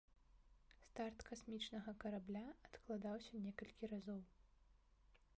Старт 0.83 1.17
касмічнага 1.27 1.91
карабля 2.03 2.41
адкладаўся 2.69 3.41
некалькі 3.43 3.83
разоў. 3.93 4.19